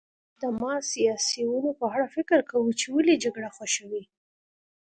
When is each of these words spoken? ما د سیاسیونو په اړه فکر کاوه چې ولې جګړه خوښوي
ما 0.59 0.73
د 0.81 0.85
سیاسیونو 0.91 1.69
په 1.79 1.85
اړه 1.93 2.05
فکر 2.15 2.37
کاوه 2.49 2.71
چې 2.79 2.87
ولې 2.95 3.15
جګړه 3.23 3.49
خوښوي 3.55 4.03